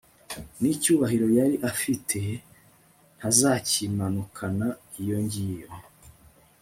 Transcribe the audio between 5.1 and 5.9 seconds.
ngiyo